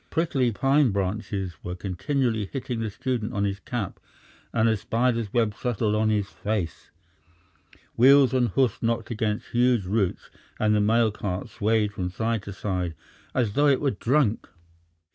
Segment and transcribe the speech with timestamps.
[0.09, 3.99] Prickly pine branches were continually hitting the student on his cap
[4.51, 6.89] and a spider's web settled on his face.
[7.95, 12.51] Wheels and hoofs knocked against huge roots, and the mail cart swayed from side to
[12.51, 12.95] side
[13.35, 14.49] as though it were drunk.